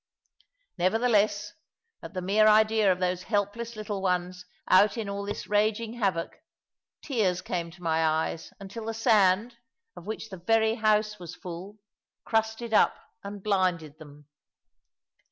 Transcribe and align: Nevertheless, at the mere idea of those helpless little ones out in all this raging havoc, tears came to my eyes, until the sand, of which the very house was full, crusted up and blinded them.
Nevertheless, 0.79 1.53
at 2.01 2.15
the 2.15 2.23
mere 2.23 2.47
idea 2.47 2.91
of 2.91 2.99
those 2.99 3.21
helpless 3.21 3.75
little 3.75 4.01
ones 4.01 4.45
out 4.67 4.97
in 4.97 5.07
all 5.07 5.23
this 5.25 5.45
raging 5.45 5.93
havoc, 5.93 6.39
tears 7.03 7.43
came 7.43 7.69
to 7.69 7.83
my 7.83 8.03
eyes, 8.03 8.51
until 8.59 8.85
the 8.85 8.95
sand, 8.95 9.57
of 9.95 10.07
which 10.07 10.29
the 10.31 10.37
very 10.37 10.73
house 10.73 11.19
was 11.19 11.35
full, 11.35 11.77
crusted 12.25 12.73
up 12.73 12.95
and 13.23 13.43
blinded 13.43 13.99
them. 13.99 14.25